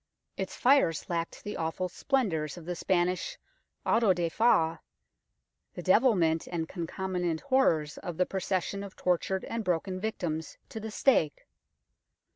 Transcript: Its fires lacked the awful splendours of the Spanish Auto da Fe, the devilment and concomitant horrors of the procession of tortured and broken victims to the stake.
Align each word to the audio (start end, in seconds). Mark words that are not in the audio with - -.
Its 0.35 0.55
fires 0.55 1.07
lacked 1.11 1.43
the 1.43 1.55
awful 1.55 1.87
splendours 1.87 2.57
of 2.57 2.65
the 2.65 2.75
Spanish 2.75 3.37
Auto 3.85 4.13
da 4.13 4.29
Fe, 4.29 4.79
the 5.75 5.83
devilment 5.83 6.47
and 6.47 6.67
concomitant 6.67 7.41
horrors 7.41 7.99
of 7.99 8.17
the 8.17 8.25
procession 8.25 8.83
of 8.83 8.95
tortured 8.95 9.45
and 9.45 9.63
broken 9.63 9.99
victims 9.99 10.57
to 10.69 10.79
the 10.79 10.89
stake. 10.89 11.45